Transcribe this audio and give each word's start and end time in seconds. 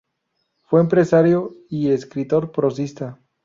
Fue 0.65 0.81
empresario 0.81 1.55
y 1.69 1.91
escritor 1.91 2.51
prosista. 2.51 3.19